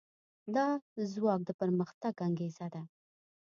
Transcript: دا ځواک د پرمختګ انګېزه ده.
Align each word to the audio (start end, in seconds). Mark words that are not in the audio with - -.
دا 0.55 0.67
ځواک 1.11 1.41
د 1.45 1.49
پرمختګ 1.61 2.13
انګېزه 2.27 2.67
ده. 2.73 2.81